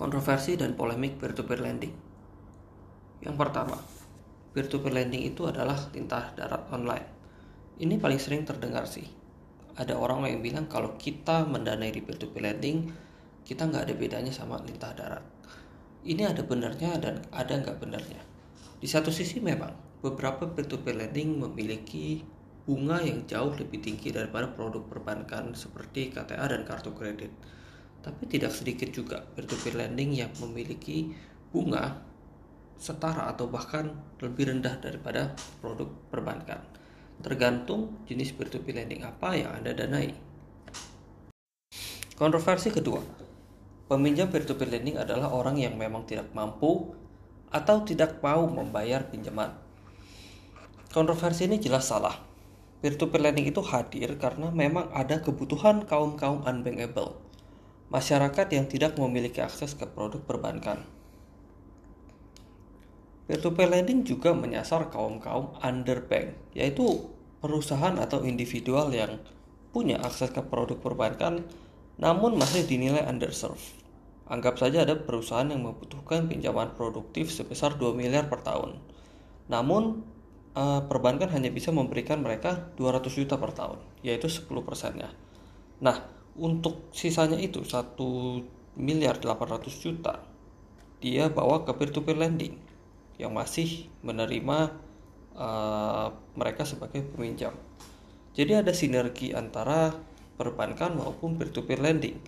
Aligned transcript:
kontroversi 0.00 0.56
dan 0.56 0.72
polemik 0.72 1.20
peer-to-peer 1.20 1.60
lending. 1.60 1.92
Yang 3.20 3.36
pertama, 3.36 3.76
peer-to-peer 4.56 4.96
lending 4.96 5.28
itu 5.28 5.44
adalah 5.44 5.76
lintah 5.92 6.32
darat 6.32 6.72
online. 6.72 7.04
Ini 7.76 8.00
paling 8.00 8.16
sering 8.16 8.48
terdengar 8.48 8.88
sih. 8.88 9.04
Ada 9.76 10.00
orang 10.00 10.24
yang 10.24 10.40
bilang 10.40 10.72
kalau 10.72 10.96
kita 10.96 11.44
mendanai 11.44 11.92
di 11.92 12.00
peer-to-peer 12.00 12.48
lending, 12.48 12.88
kita 13.44 13.68
nggak 13.68 13.92
ada 13.92 13.94
bedanya 14.00 14.32
sama 14.32 14.56
lintah 14.64 14.96
darat. 14.96 15.24
Ini 16.00 16.32
ada 16.32 16.48
benarnya 16.48 16.96
dan 16.96 17.20
ada 17.28 17.60
nggak 17.60 17.76
benarnya. 17.76 18.24
Di 18.80 18.88
satu 18.88 19.12
sisi 19.12 19.36
memang 19.44 20.00
beberapa 20.00 20.48
peer-to-peer 20.48 20.96
lending 20.96 21.44
memiliki 21.44 22.24
bunga 22.64 23.04
yang 23.04 23.28
jauh 23.28 23.52
lebih 23.52 23.84
tinggi 23.84 24.16
daripada 24.16 24.48
produk 24.48 24.80
perbankan 24.80 25.52
seperti 25.52 26.08
KTA 26.08 26.48
dan 26.48 26.64
kartu 26.64 26.96
kredit 26.96 27.59
tapi 28.00 28.24
tidak 28.24 28.52
sedikit 28.56 28.88
juga 28.88 29.20
peer-to-peer 29.36 29.76
lending 29.76 30.16
yang 30.16 30.32
memiliki 30.40 31.12
bunga 31.52 32.00
setara 32.80 33.28
atau 33.28 33.52
bahkan 33.52 33.92
lebih 34.24 34.48
rendah 34.48 34.80
daripada 34.80 35.36
produk 35.60 35.92
perbankan. 36.08 36.64
Tergantung 37.20 38.00
jenis 38.08 38.32
peer-to-peer 38.32 38.80
lending 38.80 39.04
apa 39.04 39.36
yang 39.36 39.52
Anda 39.52 39.76
danai. 39.76 40.16
Kontroversi 42.16 42.72
kedua, 42.72 43.04
peminjam 43.84 44.32
peer-to-peer 44.32 44.80
lending 44.80 44.96
adalah 44.96 45.28
orang 45.28 45.60
yang 45.60 45.76
memang 45.76 46.08
tidak 46.08 46.32
mampu 46.32 46.96
atau 47.52 47.84
tidak 47.84 48.24
mau 48.24 48.48
membayar 48.48 49.04
pinjaman. 49.04 49.52
Kontroversi 50.88 51.52
ini 51.52 51.60
jelas 51.60 51.84
salah. 51.84 52.16
Peer-to-peer 52.80 53.28
lending 53.28 53.52
itu 53.52 53.60
hadir 53.60 54.16
karena 54.16 54.48
memang 54.48 54.88
ada 54.96 55.20
kebutuhan 55.20 55.84
kaum-kaum 55.84 56.40
unbankable 56.48 57.20
masyarakat 57.90 58.46
yang 58.54 58.70
tidak 58.70 58.94
memiliki 58.96 59.42
akses 59.42 59.74
ke 59.74 59.84
produk 59.84 60.22
perbankan. 60.22 60.86
Peer-to-peer 63.26 63.70
lending 63.70 64.02
juga 64.02 64.34
menyasar 64.34 64.90
kaum-kaum 64.90 65.54
underbank, 65.62 66.34
yaitu 66.54 67.10
perusahaan 67.38 67.94
atau 67.98 68.26
individual 68.26 68.90
yang 68.90 69.22
punya 69.70 70.02
akses 70.02 70.34
ke 70.34 70.42
produk 70.42 70.78
perbankan 70.82 71.46
namun 72.00 72.34
masih 72.34 72.64
dinilai 72.64 73.04
underserved. 73.04 73.62
Anggap 74.30 74.56
saja 74.56 74.86
ada 74.86 74.94
perusahaan 74.96 75.46
yang 75.46 75.66
membutuhkan 75.66 76.30
pinjaman 76.30 76.72
produktif 76.72 77.28
sebesar 77.28 77.76
2 77.76 77.92
miliar 77.92 78.30
per 78.30 78.40
tahun. 78.40 78.78
Namun 79.50 80.00
eh, 80.54 80.80
perbankan 80.86 81.28
hanya 81.34 81.52
bisa 81.52 81.74
memberikan 81.74 82.24
mereka 82.24 82.72
200 82.78 83.10
juta 83.10 83.36
per 83.36 83.52
tahun, 83.52 83.78
yaitu 84.00 84.30
10 84.30 84.48
persennya. 84.64 85.12
Nah, 85.82 86.19
untuk 86.40 86.88
sisanya 86.96 87.36
itu 87.36 87.60
1 87.60 88.80
miliar 88.80 89.20
800 89.20 89.68
juta 89.76 90.24
dia 91.00 91.32
bawa 91.32 91.64
ke 91.64 91.72
peer 91.76 91.90
to 91.92 92.04
peer 92.04 92.16
lending 92.16 92.60
yang 93.16 93.32
masih 93.32 93.88
menerima 94.04 94.72
uh, 95.36 96.08
mereka 96.36 96.68
sebagai 96.68 97.04
peminjam. 97.04 97.56
Jadi 98.36 98.52
ada 98.52 98.72
sinergi 98.72 99.32
antara 99.32 99.96
perbankan 100.36 101.00
maupun 101.00 101.40
peer 101.40 101.52
to 101.52 101.64
peer 101.64 101.80
lending. 101.80 102.20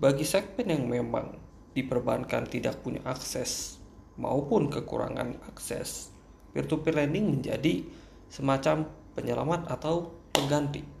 Bagi 0.00 0.24
segmen 0.24 0.68
yang 0.68 0.84
memang 0.88 1.36
di 1.76 1.84
perbankan 1.84 2.48
tidak 2.48 2.80
punya 2.80 3.04
akses 3.04 3.76
maupun 4.16 4.72
kekurangan 4.72 5.36
akses, 5.52 6.08
peer 6.56 6.64
to 6.64 6.80
peer 6.80 6.96
lending 6.96 7.40
menjadi 7.40 7.84
semacam 8.32 8.88
penyelamat 9.12 9.68
atau 9.68 10.08
pengganti 10.32 10.99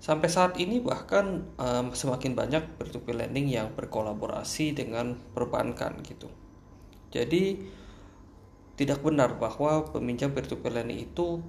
Sampai 0.00 0.32
saat 0.32 0.56
ini 0.56 0.80
bahkan 0.80 1.44
um, 1.60 1.92
semakin 1.92 2.32
banyak 2.32 2.80
peer-to-peer 2.80 3.20
lending 3.20 3.52
yang 3.52 3.76
berkolaborasi 3.76 4.72
dengan 4.72 5.12
perbankan 5.36 6.00
gitu. 6.00 6.32
Jadi 7.12 7.60
tidak 8.80 9.04
benar 9.04 9.36
bahwa 9.36 9.84
peminjam 9.92 10.32
peer-to-peer 10.32 10.80
lending 10.80 11.04
itu 11.04 11.44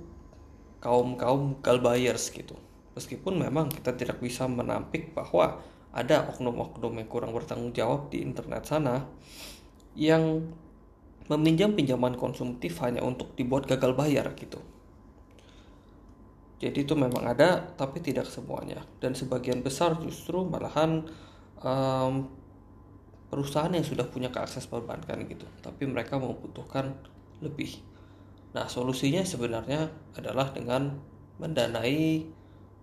kaum-kaum 0.84 1.64
gal 1.64 1.80
buyers 1.80 2.28
gitu. 2.28 2.60
Meskipun 2.92 3.40
memang 3.40 3.72
kita 3.72 3.96
tidak 3.96 4.20
bisa 4.20 4.52
menampik 4.52 5.16
bahwa 5.16 5.64
ada 5.96 6.28
oknum-oknum 6.28 7.00
yang 7.00 7.08
kurang 7.08 7.32
bertanggung 7.32 7.72
jawab 7.72 8.12
di 8.12 8.20
internet 8.20 8.68
sana 8.68 9.08
yang 9.96 10.44
meminjam 11.32 11.72
pinjaman 11.72 12.20
konsumtif 12.20 12.84
hanya 12.84 13.00
untuk 13.00 13.32
dibuat 13.40 13.64
gagal 13.64 13.96
bayar 13.96 14.28
gitu. 14.36 14.60
Jadi 16.62 16.86
itu 16.86 16.94
memang 16.94 17.26
ada, 17.26 17.74
tapi 17.74 18.06
tidak 18.06 18.30
semuanya. 18.30 18.86
Dan 19.02 19.18
sebagian 19.18 19.66
besar 19.66 19.98
justru 19.98 20.46
malahan 20.46 21.10
um, 21.58 22.30
perusahaan 23.34 23.74
yang 23.74 23.82
sudah 23.82 24.06
punya 24.06 24.30
keakses 24.30 24.70
perbankan 24.70 25.26
gitu, 25.26 25.50
tapi 25.66 25.90
mereka 25.90 26.22
membutuhkan 26.22 26.94
lebih. 27.42 27.82
Nah, 28.54 28.70
solusinya 28.70 29.26
sebenarnya 29.26 29.90
adalah 30.14 30.54
dengan 30.54 31.02
mendanai 31.42 32.30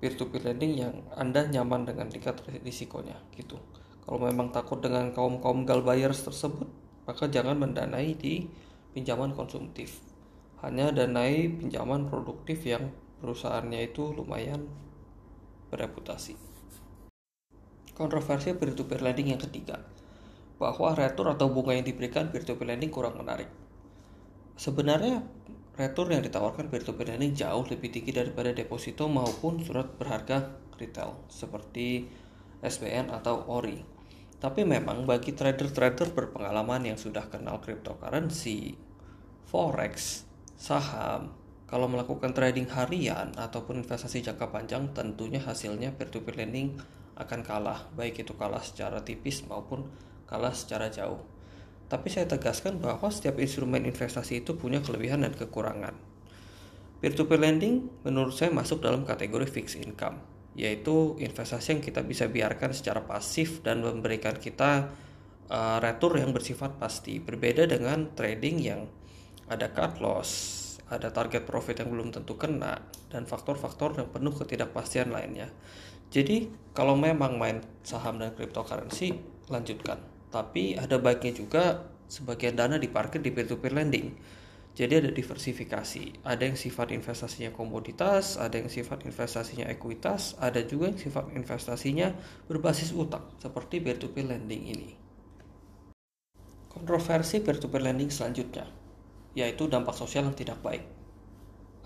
peer-to-peer 0.02 0.50
lending 0.50 0.72
yang 0.74 0.94
Anda 1.14 1.46
nyaman 1.46 1.86
dengan 1.86 2.10
tingkat 2.10 2.42
risikonya 2.66 3.14
gitu. 3.38 3.62
Kalau 4.02 4.18
memang 4.24 4.50
takut 4.50 4.82
dengan 4.82 5.14
kaum-kaum 5.14 5.62
gal 5.62 5.86
buyers 5.86 6.26
tersebut, 6.26 6.66
maka 7.06 7.30
jangan 7.30 7.54
mendanai 7.60 8.18
di 8.18 8.48
pinjaman 8.90 9.36
konsumtif. 9.38 10.02
Hanya 10.64 10.90
danai 10.90 11.46
pinjaman 11.46 12.10
produktif 12.10 12.64
yang 12.66 12.90
perusahaannya 13.18 13.92
itu 13.92 14.14
lumayan 14.14 14.66
bereputasi. 15.68 16.38
Kontroversi 17.92 18.54
peer-to-peer 18.54 19.02
lending 19.02 19.34
yang 19.34 19.42
ketiga, 19.42 19.82
bahwa 20.58 20.94
retur 20.94 21.30
atau 21.30 21.50
bunga 21.50 21.74
yang 21.74 21.86
diberikan 21.86 22.30
peer-to-peer 22.30 22.74
lending 22.74 22.90
kurang 22.94 23.18
menarik. 23.18 23.50
Sebenarnya 24.58 25.22
retur 25.78 26.10
yang 26.10 26.22
ditawarkan 26.22 26.70
peer-to-peer 26.70 27.14
lending 27.14 27.34
jauh 27.34 27.66
lebih 27.66 27.90
tinggi 27.90 28.14
daripada 28.14 28.54
deposito 28.54 29.06
maupun 29.06 29.62
surat 29.62 29.86
berharga 29.98 30.54
retail 30.78 31.18
seperti 31.26 32.06
SBN 32.62 33.10
atau 33.14 33.46
ORI. 33.46 33.82
Tapi 34.38 34.62
memang 34.62 35.02
bagi 35.02 35.34
trader-trader 35.34 36.14
berpengalaman 36.14 36.86
yang 36.86 36.98
sudah 36.98 37.26
kenal 37.26 37.58
cryptocurrency, 37.58 38.78
forex, 39.50 40.22
saham, 40.54 41.34
kalau 41.68 41.84
melakukan 41.84 42.32
trading 42.32 42.64
harian 42.72 43.28
ataupun 43.36 43.84
investasi 43.84 44.24
jangka 44.24 44.48
panjang, 44.48 44.88
tentunya 44.96 45.36
hasilnya 45.36 45.92
peer-to-peer 45.92 46.40
lending 46.40 46.80
akan 47.20 47.44
kalah, 47.44 47.92
baik 47.92 48.24
itu 48.24 48.32
kalah 48.40 48.64
secara 48.64 49.04
tipis 49.04 49.44
maupun 49.44 49.84
kalah 50.24 50.56
secara 50.56 50.88
jauh. 50.88 51.20
Tapi 51.92 52.08
saya 52.08 52.24
tegaskan 52.24 52.80
bahwa 52.80 53.12
setiap 53.12 53.36
instrumen 53.36 53.84
investasi 53.84 54.40
itu 54.40 54.56
punya 54.56 54.80
kelebihan 54.80 55.28
dan 55.28 55.36
kekurangan. 55.36 55.92
Peer-to-peer 57.04 57.36
lending 57.36 57.84
menurut 58.00 58.32
saya 58.32 58.48
masuk 58.48 58.80
dalam 58.80 59.04
kategori 59.04 59.44
fixed 59.52 59.76
income, 59.76 60.24
yaitu 60.56 61.20
investasi 61.20 61.76
yang 61.76 61.82
kita 61.84 62.00
bisa 62.00 62.32
biarkan 62.32 62.72
secara 62.72 63.04
pasif 63.04 63.60
dan 63.60 63.84
memberikan 63.84 64.40
kita 64.40 64.88
uh, 65.52 65.76
retur 65.84 66.16
yang 66.16 66.32
bersifat 66.32 66.80
pasti. 66.80 67.20
Berbeda 67.20 67.68
dengan 67.68 68.08
trading 68.16 68.56
yang 68.56 68.88
ada 69.48 69.72
cut 69.72 70.00
loss, 70.04 70.67
ada 70.88 71.12
target 71.12 71.44
profit 71.44 71.84
yang 71.84 71.92
belum 71.92 72.08
tentu 72.16 72.40
kena, 72.40 72.80
dan 73.12 73.28
faktor-faktor 73.28 73.92
yang 74.00 74.08
penuh 74.08 74.32
ketidakpastian 74.32 75.12
lainnya. 75.12 75.52
Jadi, 76.08 76.48
kalau 76.72 76.96
memang 76.96 77.36
main 77.36 77.60
saham 77.84 78.16
dan 78.16 78.32
cryptocurrency, 78.32 79.20
lanjutkan. 79.52 80.00
Tapi 80.32 80.80
ada 80.80 80.96
baiknya 80.96 81.36
juga 81.36 81.84
sebagian 82.08 82.56
dana 82.56 82.80
diparkir 82.80 83.20
di 83.20 83.28
peer-to-peer 83.28 83.76
lending. 83.76 84.16
Jadi 84.72 84.94
ada 85.04 85.10
diversifikasi. 85.12 86.24
Ada 86.24 86.48
yang 86.48 86.56
sifat 86.56 86.96
investasinya 86.96 87.52
komoditas, 87.52 88.40
ada 88.40 88.56
yang 88.56 88.72
sifat 88.72 89.04
investasinya 89.04 89.68
ekuitas, 89.68 90.40
ada 90.40 90.64
juga 90.64 90.88
yang 90.88 91.00
sifat 91.00 91.34
investasinya 91.36 92.16
berbasis 92.48 92.96
utang, 92.96 93.28
seperti 93.36 93.84
peer-to-peer 93.84 94.24
lending 94.24 94.62
ini. 94.72 94.90
Kontroversi 96.72 97.42
peer-to-peer 97.44 97.84
lending 97.84 98.08
selanjutnya 98.08 98.87
yaitu 99.36 99.68
dampak 99.68 99.96
sosial 99.96 100.28
yang 100.28 100.36
tidak 100.36 100.60
baik. 100.64 100.84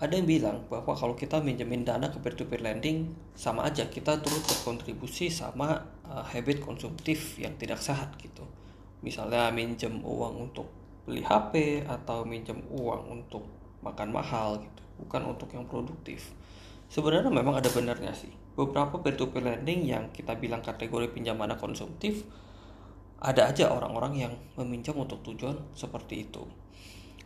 Ada 0.03 0.19
yang 0.19 0.27
bilang 0.27 0.57
bahwa 0.67 0.91
kalau 0.97 1.15
kita 1.15 1.39
minjemin 1.39 1.87
dana 1.87 2.11
ke 2.11 2.19
peer-to-peer 2.19 2.59
lending, 2.59 3.15
sama 3.39 3.63
aja 3.69 3.87
kita 3.87 4.19
turut 4.19 4.43
berkontribusi 4.43 5.31
sama 5.31 5.79
uh, 6.03 6.25
habit 6.27 6.59
konsumtif 6.59 7.39
yang 7.39 7.55
tidak 7.55 7.79
sehat 7.79 8.11
gitu. 8.19 8.43
Misalnya 8.99 9.47
minjem 9.55 10.03
uang 10.03 10.51
untuk 10.51 10.67
beli 11.07 11.23
HP 11.23 11.83
atau 11.87 12.27
minjem 12.27 12.63
uang 12.67 13.15
untuk 13.15 13.47
makan 13.79 14.11
mahal 14.11 14.59
gitu, 14.59 14.81
bukan 15.03 15.35
untuk 15.35 15.47
yang 15.55 15.63
produktif. 15.67 16.35
Sebenarnya 16.91 17.31
memang 17.31 17.59
ada 17.59 17.71
benarnya 17.71 18.11
sih. 18.11 18.31
Beberapa 18.59 18.99
peer-to-peer 18.99 19.43
lending 19.43 19.87
yang 19.87 20.03
kita 20.11 20.35
bilang 20.35 20.59
kategori 20.59 21.15
pinjaman 21.15 21.55
konsumtif, 21.55 22.27
ada 23.23 23.47
aja 23.47 23.71
orang-orang 23.71 24.19
yang 24.19 24.33
meminjam 24.59 24.99
untuk 24.99 25.23
tujuan 25.23 25.55
seperti 25.73 26.27
itu. 26.27 26.43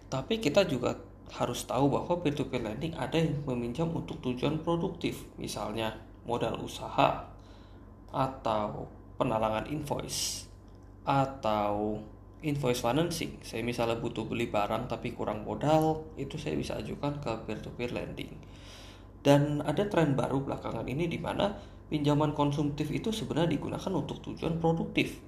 Tapi 0.08 0.40
kita 0.40 0.64
juga 0.64 0.96
harus 1.36 1.68
tahu 1.68 1.92
bahwa 1.92 2.24
peer-to-peer 2.24 2.64
lending 2.64 2.96
ada 2.96 3.20
yang 3.20 3.44
meminjam 3.44 3.92
untuk 3.92 4.24
tujuan 4.24 4.64
produktif, 4.64 5.28
misalnya 5.36 6.00
modal 6.24 6.64
usaha 6.64 7.28
atau 8.12 8.88
penalangan 9.20 9.68
invoice 9.68 10.48
atau 11.04 12.00
invoice 12.40 12.80
financing. 12.80 13.40
Saya 13.44 13.64
misalnya 13.68 14.00
butuh 14.00 14.24
beli 14.24 14.48
barang 14.48 14.88
tapi 14.88 15.12
kurang 15.12 15.44
modal 15.44 16.08
itu 16.16 16.40
saya 16.40 16.56
bisa 16.56 16.80
ajukan 16.80 17.20
ke 17.20 17.32
peer 17.44 17.60
to 17.60 17.72
peer 17.76 17.92
lending. 17.92 18.32
Dan 19.20 19.60
ada 19.60 19.84
tren 19.92 20.16
baru 20.16 20.40
belakangan 20.40 20.88
ini 20.88 21.12
di 21.12 21.20
mana 21.20 21.52
pinjaman 21.92 22.32
konsumtif 22.32 22.88
itu 22.96 23.12
sebenarnya 23.12 23.60
digunakan 23.60 23.92
untuk 23.92 24.24
tujuan 24.24 24.60
produktif. 24.64 25.20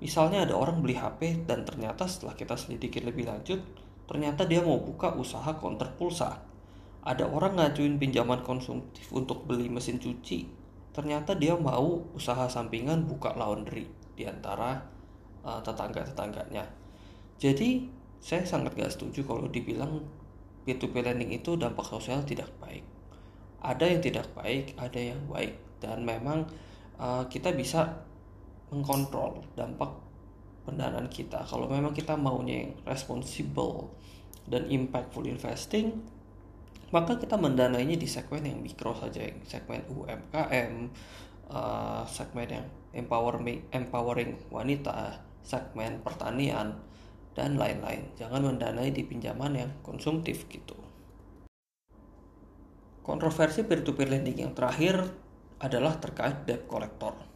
Misalnya 0.00 0.48
ada 0.48 0.56
orang 0.56 0.80
beli 0.80 0.96
HP 0.96 1.44
dan 1.44 1.64
ternyata 1.64 2.08
setelah 2.08 2.32
kita 2.32 2.56
selidiki 2.56 3.04
lebih 3.04 3.28
lanjut 3.28 3.60
ternyata 4.10 4.42
dia 4.42 4.58
mau 4.58 4.82
buka 4.82 5.14
usaha 5.14 5.54
counter 5.54 5.86
pulsa. 5.94 6.42
Ada 7.06 7.30
orang 7.30 7.62
ngajuin 7.62 7.94
pinjaman 8.02 8.42
konsumtif 8.42 9.06
untuk 9.14 9.46
beli 9.46 9.70
mesin 9.70 10.02
cuci. 10.02 10.50
Ternyata 10.90 11.38
dia 11.38 11.54
mau 11.54 12.02
usaha 12.18 12.50
sampingan 12.50 13.06
buka 13.06 13.38
laundry 13.38 13.86
di 14.18 14.26
antara 14.26 14.82
uh, 15.46 15.62
tetangga-tetangganya. 15.62 16.66
Jadi 17.38 17.86
saya 18.18 18.42
sangat 18.42 18.74
gak 18.74 18.90
setuju 18.90 19.22
kalau 19.22 19.46
dibilang 19.46 20.02
P2P 20.66 20.92
lending 21.06 21.30
itu 21.30 21.54
dampak 21.54 21.86
sosial 21.86 22.26
tidak 22.26 22.50
baik. 22.58 22.82
Ada 23.62 23.94
yang 23.94 24.02
tidak 24.02 24.26
baik 24.34 24.74
ada 24.74 24.98
yang 24.98 25.22
baik. 25.30 25.54
Dan 25.78 26.02
memang 26.02 26.44
uh, 26.98 27.24
kita 27.30 27.54
bisa 27.54 28.02
mengkontrol 28.74 29.40
dampak 29.54 30.09
pendanaan 30.70 31.10
kita. 31.10 31.42
Kalau 31.42 31.66
memang 31.66 31.90
kita 31.90 32.14
maunya 32.14 32.64
yang 32.64 32.72
responsible 32.86 33.90
dan 34.46 34.70
impactful 34.70 35.26
investing 35.26 35.98
maka 36.90 37.14
kita 37.22 37.38
mendanainya 37.38 37.94
di 37.94 38.06
segmen 38.10 38.42
yang 38.42 38.58
mikro 38.58 38.90
saja 38.98 39.22
segmen 39.46 39.86
UMKM 39.86 40.90
uh, 41.46 42.02
segmen 42.02 42.50
yang 42.50 42.66
empowering 42.90 43.62
empowering 43.70 44.34
wanita 44.50 45.22
segmen 45.46 46.02
pertanian 46.02 46.74
dan 47.38 47.54
lain-lain. 47.54 48.10
Jangan 48.18 48.42
mendanai 48.42 48.90
di 48.90 49.06
pinjaman 49.06 49.54
yang 49.54 49.70
konsumtif 49.86 50.50
gitu. 50.50 50.74
Kontroversi 53.06 53.62
peer-to-peer 53.62 54.10
lending 54.10 54.50
yang 54.50 54.52
terakhir 54.52 54.98
adalah 55.62 55.94
terkait 56.02 56.42
debt 56.42 56.66
collector 56.66 57.29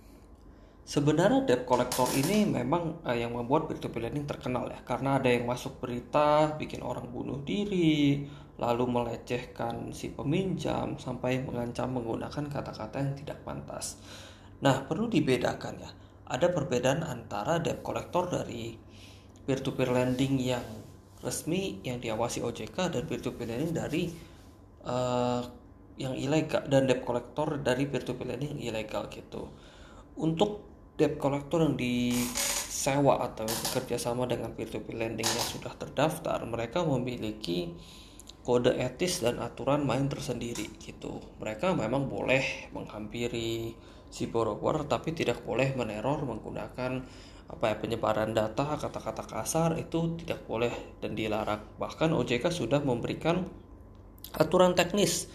Sebenarnya 0.85 1.49
debt 1.49 1.65
collector 1.65 2.05
ini 2.13 2.45
memang 2.45 3.01
uh, 3.09 3.17
yang 3.17 3.33
membuat 3.33 3.73
peer-to-peer 3.73 4.13
lending 4.13 4.29
terkenal 4.29 4.69
ya 4.69 4.85
karena 4.85 5.17
ada 5.17 5.33
yang 5.33 5.49
masuk 5.49 5.81
berita 5.81 6.53
bikin 6.61 6.85
orang 6.85 7.09
bunuh 7.09 7.41
diri, 7.41 8.29
lalu 8.61 8.85
melecehkan 8.85 9.97
si 9.97 10.13
peminjam 10.13 11.01
sampai 11.01 11.41
mengancam 11.41 11.89
menggunakan 11.89 12.53
kata-kata 12.53 13.01
yang 13.01 13.17
tidak 13.17 13.41
pantas. 13.49 13.97
Nah, 14.61 14.85
perlu 14.85 15.09
dibedakan 15.09 15.75
ya. 15.81 15.91
Ada 16.29 16.53
perbedaan 16.53 17.01
antara 17.01 17.65
debt 17.65 17.81
collector 17.81 18.29
dari 18.29 18.77
peer-to-peer 19.49 19.89
lending 19.89 20.37
yang 20.37 20.65
resmi 21.25 21.81
yang 21.81 21.97
diawasi 21.97 22.45
OJK 22.45 22.93
dan 22.93 23.03
peer-to-peer 23.09 23.57
lending 23.57 23.73
dari 23.73 24.13
uh, 24.85 25.41
yang 25.97 26.13
ilegal 26.13 26.61
dan 26.69 26.85
debt 26.85 27.01
collector 27.01 27.57
dari 27.57 27.89
peer-to-peer 27.89 28.37
lending 28.37 28.61
yang 28.61 28.77
ilegal 28.77 29.09
gitu. 29.09 29.49
Untuk 30.21 30.74
debt 30.95 31.19
collector 31.19 31.67
yang 31.67 31.75
disewa 31.75 33.19
atau 33.27 33.47
bekerja 33.47 33.99
sama 33.99 34.31
dengan 34.31 34.55
peer-to-peer 34.55 34.95
lending 34.95 35.27
yang 35.27 35.49
sudah 35.51 35.75
terdaftar, 35.75 36.39
mereka 36.47 36.87
memiliki 36.87 37.75
kode 38.45 38.77
etis 38.77 39.25
dan 39.25 39.41
aturan 39.41 39.89
main 39.89 40.07
tersendiri 40.07 40.69
gitu. 40.79 41.19
Mereka 41.41 41.73
memang 41.75 42.07
boleh 42.13 42.71
menghampiri 42.77 43.73
si 44.13 44.31
borrower 44.31 44.87
tapi 44.87 45.17
tidak 45.17 45.43
boleh 45.43 45.75
meneror 45.75 46.23
menggunakan 46.23 47.03
apa 47.45 47.65
ya 47.67 47.77
penyebaran 47.77 48.33
data 48.33 48.79
kata-kata 48.79 49.25
kasar 49.27 49.77
itu 49.81 50.15
tidak 50.21 50.45
boleh 50.45 50.71
dan 51.01 51.17
dilarang. 51.17 51.61
Bahkan 51.81 52.13
OJK 52.13 52.53
sudah 52.53 52.81
memberikan 52.85 53.49
aturan 54.37 54.77
teknis 54.77 55.29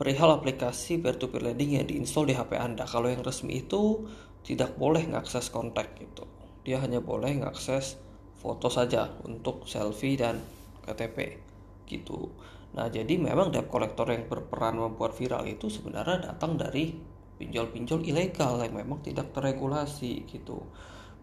perihal 0.00 0.32
aplikasi 0.32 1.00
peer-to-peer 1.00 1.52
lending 1.52 1.80
yang 1.80 1.86
diinstal 1.88 2.24
di 2.24 2.32
HP 2.32 2.56
Anda. 2.56 2.88
Kalau 2.88 3.12
yang 3.12 3.20
resmi 3.20 3.60
itu 3.60 4.08
tidak 4.44 4.76
boleh 4.76 5.04
ngakses 5.08 5.52
kontak 5.52 5.96
gitu. 6.00 6.24
Dia 6.64 6.80
hanya 6.80 7.00
boleh 7.00 7.40
ngakses 7.40 7.96
foto 8.40 8.72
saja 8.72 9.12
untuk 9.28 9.68
selfie 9.68 10.16
dan 10.16 10.40
KTP 10.84 11.36
gitu. 11.84 12.32
Nah 12.76 12.86
jadi 12.88 13.18
memang 13.18 13.50
debt 13.50 13.68
collector 13.68 14.08
yang 14.08 14.30
berperan 14.30 14.78
membuat 14.78 15.12
viral 15.12 15.44
itu 15.44 15.66
sebenarnya 15.68 16.32
datang 16.32 16.54
dari 16.56 16.94
pinjol-pinjol 17.40 18.04
ilegal 18.04 18.60
yang 18.60 18.76
memang 18.76 19.00
tidak 19.04 19.32
terregulasi 19.32 20.28
gitu. 20.28 20.64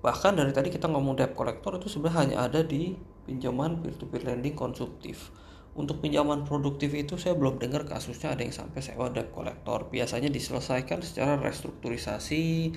Bahkan 0.01 0.37
dari 0.37 0.53
tadi 0.53 0.69
kita 0.69 0.89
ngomong 0.89 1.17
debt 1.17 1.33
collector 1.33 1.77
itu 1.81 1.89
sebenarnya 1.89 2.17
hanya 2.21 2.37
ada 2.45 2.61
di 2.61 2.93
pinjaman 3.25 3.81
peer-to-peer 3.81 4.23
lending 4.23 4.55
konsumtif 4.55 5.33
untuk 5.77 6.01
pinjaman 6.01 6.41
produktif 6.41 6.89
itu 6.97 7.21
saya 7.21 7.37
belum 7.37 7.61
dengar 7.61 7.85
kasusnya 7.85 8.33
ada 8.33 8.41
yang 8.41 8.51
sampai 8.51 8.81
sewa 8.81 9.13
debt 9.13 9.29
collector. 9.29 9.85
Biasanya 9.87 10.33
diselesaikan 10.33 11.05
secara 11.05 11.37
restrukturisasi 11.37 12.73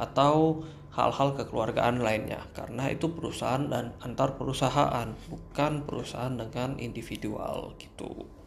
atau 0.00 0.64
hal-hal 0.96 1.36
kekeluargaan 1.36 2.00
lainnya 2.00 2.40
karena 2.52 2.88
itu 2.92 3.12
perusahaan 3.12 3.64
dan 3.68 3.96
antar 4.00 4.36
perusahaan 4.40 5.12
bukan 5.28 5.84
perusahaan 5.84 6.32
dengan 6.32 6.80
individual 6.80 7.76
gitu. 7.76 8.41